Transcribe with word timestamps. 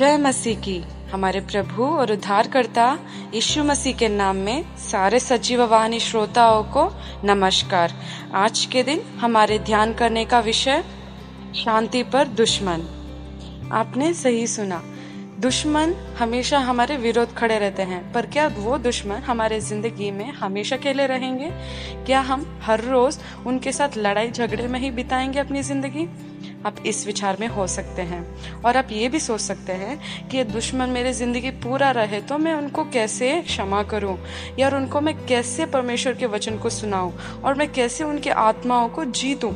जय 0.00 0.16
मसीह 0.16 0.60
की। 0.60 0.76
हमारे 1.12 1.40
प्रभु 1.40 1.84
और 1.84 2.12
उद्धारकर्ता 2.12 2.84
यीशु 3.34 3.64
मसीह 3.64 3.96
के 3.96 4.08
नाम 4.08 4.36
में 4.36 4.76
सारे 4.78 5.18
सजीव 5.20 5.62
वाहिनी 5.62 5.98
श्रोताओं 6.00 6.62
को 6.64 6.84
नमस्कार। 7.24 7.92
आज 8.34 8.64
के 8.64 8.82
दिन 8.82 9.02
हमारे 9.20 9.58
ध्यान 9.58 9.92
करने 9.94 10.24
का 10.24 10.40
विषय, 10.40 10.82
शांति 11.56 12.02
पर 12.02 12.28
दुश्मन। 12.28 12.86
आपने 13.72 14.12
सही 14.14 14.46
सुना, 14.46 14.82
दुश्मन 15.40 15.94
हमेशा 16.18 16.58
हमारे 16.58 16.96
विरोध 16.96 17.34
खड़े 17.34 17.58
रहते 17.58 17.82
हैं, 17.82 18.02
पर 18.12 18.26
क्या 18.26 18.46
वो 18.56 18.78
दुश्मन 18.78 19.22
हमारे 19.22 19.60
ज़िंदगी 19.60 20.10
में 20.10 20.32
हमेशा 20.32 20.76
अकेले 20.76 21.06
रहेंगे? 21.06 21.50
क्या 22.06 22.20
हम 22.20 22.60
हर 22.62 22.84
रोज 22.84 23.18
उनके 23.46 23.72
साथ 23.72 23.98
लड़ाई 23.98 24.30
झगड़े 24.30 24.66
में 24.66 24.80
ही 24.80 24.90
बिताएँगे 24.90 25.38
अपनी 25.38 25.62
ज़िंदगी? 25.62 26.08
आप 26.66 26.76
इस 26.86 27.06
विचार 27.06 27.36
में 27.40 27.48
हो 27.48 27.66
सकते 27.66 28.02
हैं। 28.02 28.36
और 28.62 28.76
आप 28.76 28.88
ये 28.92 29.08
भी 29.08 29.20
सोच 29.20 29.40
सकते 29.40 29.72
हैं 29.72 30.28
कि 30.28 30.36
ये 30.36 30.44
दुश्मन 30.44 30.88
मेरे 30.88 31.12
ज़िंदगी 31.12 31.50
पूरा 31.50 31.90
रहे 31.90 32.20
तो 32.20 32.38
मैं 32.38 32.54
उनको 32.54 32.84
कैसे 32.84 33.42
क्षमा 33.42 33.82
करूँ? 33.82 34.18
या 34.58 34.70
उनको 34.70 35.00
मैं 35.00 35.26
कैसे 35.26 35.66
परमेश्वर 35.66 36.14
के 36.14 36.26
वचन 36.26 36.58
को 36.58 36.70
सुनाऊं? 36.70 37.12
और 37.44 37.54
मैं 37.54 37.72
कैसे 37.72 38.04
उनके 38.04 38.30
आत्माओं 38.30 38.88
को 38.88 39.04
जीतूं? 39.04 39.52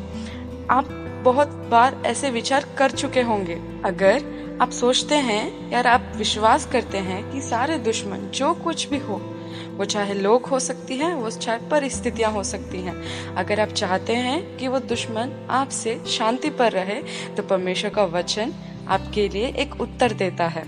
आप 0.70 0.88
बहुत 1.24 1.48
बार 1.48 2.02
ऐसे 2.06 2.30
विचार 2.30 2.66
कर 2.78 2.90
चुके 2.90 3.22
होंगे। 3.22 3.54
अगर 3.84 4.34
आप 4.62 4.70
सोचते 4.70 5.14
हैं, 5.14 5.70
यार 5.70 5.86
आप 5.86 6.12
विश्वास 6.16 6.66
करते 6.66 6.98
हैं 6.98 7.32
कि 7.32 7.40
सारे 7.40 7.78
दुश्मन, 7.78 8.18
जो 8.34 8.54
कुछ 8.54 8.88
भी 8.88 8.98
हो 8.98 9.33
वो 9.74 9.84
चाहे 9.84 10.14
लोग 10.14 10.46
हो 10.46 10.58
सकती 10.60 10.96
है, 10.96 11.14
वो 11.14 11.30
चाहे 11.30 11.58
परिस्थितियाँ 11.70 12.30
हो 12.32 12.42
सकती 12.42 12.78
हैं। 12.78 13.34
अगर 13.34 13.60
आप 13.60 13.68
चाहते 13.68 14.14
हैं 14.14 14.56
कि 14.56 14.68
वो 14.68 14.78
दुश्मन 14.78 15.32
आपसे 15.50 15.98
शांति 16.08 16.50
पर 16.50 16.72
रहे 16.72 17.00
तो 17.36 17.42
परमेश्वर 17.42 17.90
का 17.90 18.04
वचन 18.04 18.52
आपके 18.88 19.28
लिए 19.28 19.46
एक 19.56 19.80
उत्तर 19.80 20.12
देता 20.12 20.46
है। 20.46 20.64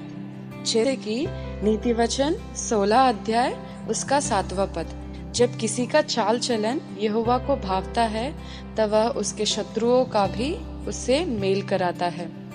जैसे 0.64 0.96
कि 0.96 1.26
नीति 1.62 1.92
वचन 1.92 2.36
सोलह 2.56 3.08
अध्याय, 3.08 3.56
उसका 3.88 4.20
सातवा 4.20 4.64
पद, 4.66 4.86
जब 5.34 5.56
किसी 5.56 5.86
का 5.86 6.00
चाल 6.02 6.38
चलन 6.38 6.80
यहोवा 6.98 7.38
को 7.38 7.56
भावता 7.56 8.02
है, 8.02 8.32
तब 8.76 8.90
वह 8.90 9.08
उसके 9.08 9.46
शत्रुओं 9.46 10.04
का 10.04 10.26
भी 10.26 10.52
उससे 10.88 11.24
मेल 11.24 11.62
कराता 11.62 12.06
है। 12.06 12.45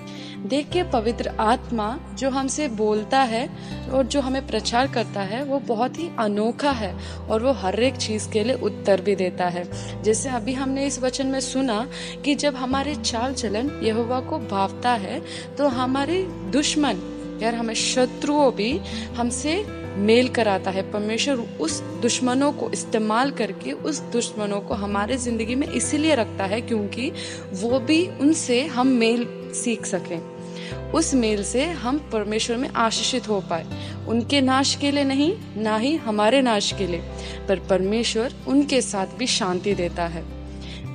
देख 0.44 0.68
के 0.70 0.82
पवित्र 0.82 1.28
आत्मा 1.40 1.86
जो 2.18 2.30
हमसे 2.30 2.66
बोलता 2.68 3.18
है 3.22 3.48
और 3.92 4.06
जो 4.06 4.20
हमें 4.20 4.46
प्रचार 4.46 4.86
करता 4.86 5.20
है, 5.22 5.42
वो 5.44 5.58
बहुत 5.58 5.98
ही 5.98 6.08
अनोखा 6.18 6.70
है 6.70 6.94
और 7.28 7.42
वो 7.42 7.52
हर 7.52 7.80
एक 7.80 7.96
चीज़ 7.96 8.28
के 8.30 8.42
लिए 8.44 8.54
उत्तर 8.62 9.00
भी 9.00 9.14
देता 9.16 9.48
है। 9.48 9.64
जैसे 10.02 10.28
अभी 10.30 10.52
हमने 10.54 10.86
इस 10.86 10.98
वचन 11.02 11.26
में 11.26 11.38
सुना 11.40 11.86
कि 12.24 12.34
जब 12.34 12.56
हमारे 12.56 12.94
चाल 12.94 13.34
चलन 13.34 13.70
यहोवा 13.82 14.20
को 14.20 14.38
भावता 14.40 14.92
है 14.94 15.20
तो 15.58 15.68
हमारे 15.70 16.22
दुश्मन, 16.52 17.02
यार 17.42 17.54
हमें 17.54 17.74
शत्रुओं 17.74 18.50
भी 18.52 18.76
हमसे 19.16 19.64
मेल 19.98 20.28
कराता 20.28 20.70
है। 20.70 20.82
परमेश्वर 20.92 21.46
उस 21.60 21.80
दुश्मनों 22.02 22.52
को 22.52 22.70
इस्तेमाल 22.70 23.30
करके, 23.30 23.72
उस 23.72 24.00
दुश्मनों 24.12 24.60
को 24.60 24.74
हमारे 24.74 25.16
ज़िंदगी 25.18 25.54
में 25.54 25.66
इसीलिए 25.68 26.14
रखता 26.14 26.44
है 26.44 26.60
क्योंकि 26.60 27.10
वो 27.54 27.80
भी 27.80 28.06
उनसे 28.20 28.64
हम 28.66 28.86
मेल 28.96 29.26
सीख 29.54 29.86
सकें। 29.86 30.31
उस 30.72 31.14
मेल 31.14 31.44
से 31.44 31.64
हम 31.66 32.10
परमेश्वर 32.12 32.56
में 32.56 32.68
आशीषित 32.68 33.28
हो 33.28 33.40
पाए। 33.40 33.66
उनके 34.08 34.40
नाश 34.40 34.74
के 34.74 34.90
लिए 34.90 35.04
नहीं, 35.04 35.36
ना 35.56 35.76
ही 35.76 35.96
हमारे 35.96 36.42
नाश 36.42 36.72
के 36.72 36.86
लिए, 36.86 37.00
पर 37.48 37.58
परमेश्वर 37.58 38.34
उनके 38.46 38.80
साथ 38.80 39.06
भी 39.06 39.26
शांति 39.26 39.74
देता 39.74 40.06
है। 40.06 40.42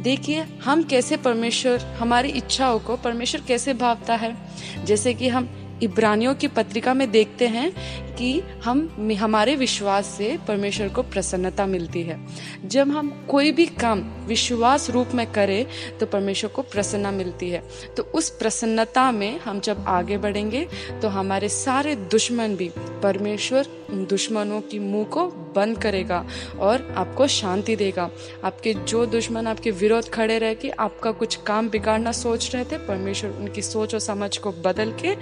देखिए, 0.03 0.45
हम 0.63 0.83
कैसे 0.83 1.17
परमेश्वर, 1.17 1.79
हमारी 1.79 2.29
इच्छाओं 2.29 2.79
को 2.79 2.95
परमेश्वर 2.95 3.41
कैसे 3.47 3.73
भावता 3.73 4.15
है? 4.15 4.37
जैसे 4.85 5.13
कि 5.13 5.27
हम 5.27 5.66
इब्रानियों 5.83 6.33
की 6.35 6.47
पत्रिका 6.47 6.93
में 6.93 7.09
देखते 7.11 7.47
हैं 7.47 7.71
कि 8.15 8.39
हम, 8.63 9.15
हमारे 9.19 9.55
विश्वास 9.55 10.05
से 10.07 10.37
परमेश्वर 10.47 10.89
को 10.89 11.01
प्रसन्नता 11.03 11.65
मिलती 11.65 12.01
है। 12.01 12.19
जब 12.65 12.89
हम 12.89 13.09
कोई 13.29 13.51
भी 13.51 13.65
काम 13.65 14.01
विश्वास 14.27 14.89
रूप 14.89 15.07
में 15.15 15.25
करें 15.31 15.65
तो 15.99 16.05
परमेश्वर 16.05 16.49
को 16.49 16.61
प्रसन्नता 16.61 17.11
मिलती 17.11 17.49
है। 17.49 17.63
तो 17.97 18.03
उस 18.03 18.29
प्रसन्नता 18.29 19.11
में 19.11 19.39
हम 19.39 19.59
जब 19.59 19.85
आगे 19.87 20.17
बढ़ेंगे 20.17 20.67
तो 21.01 21.07
हमारे 21.07 21.49
सारे 21.49 21.95
दुश्मन 21.95 22.55
भी, 22.55 22.71
परमेश्वर 23.03 23.65
दुश्मनों 23.91 24.61
की 24.61 24.79
मुँह 24.79 25.05
को 25.05 25.27
बंद 25.57 25.77
करेगा 25.77 26.25
और 26.59 26.93
आपको 26.97 27.27
शांति 27.27 27.75
देगा। 27.75 28.09
आपके 28.43 28.73
जो 28.73 29.05
दुश्मन, 29.05 29.47
आपके 29.47 29.71
विरोध 29.71 30.09
खड़े 30.09 30.37
रह 30.39 30.53
के 30.53 30.69
आपका 30.69 31.11
कुछ 31.11 31.35
काम 31.35 31.69
बिगाड़ना 31.69 32.11
सोच 32.11 32.55
रहे 32.55 32.65
थे, 32.65 32.77
परमेश्वर 32.77 33.31
उनकी 33.31 33.61
सोच 33.61 33.93
और 33.93 33.99
समझ 33.99 34.37
को 34.37 34.51
बदल 34.51 34.93
के 35.01 35.15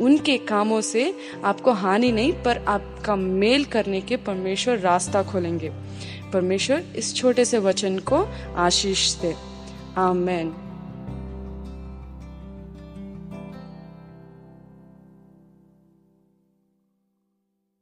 उनके 0.00 0.36
कामों 0.38 0.80
से 0.80 1.14
आपको 1.44 1.72
हानि 1.72 2.12
नहीं, 2.12 2.32
पर 2.32 2.64
आपका 2.68 3.16
मेल 3.16 3.64
करने 3.64 4.00
के 4.00 4.16
परमेश्वर 4.16 4.78
रास्ता 4.78 5.22
खोलेंगे। 5.22 5.72
परमेश्वर 6.32 6.84
इस 6.96 7.14
छोटे 7.16 7.44
से 7.44 7.58
वचन 7.58 7.98
को 7.98 8.26
आशीष 8.56 9.14
दे। 9.14 9.34
आमेन। 9.96 10.54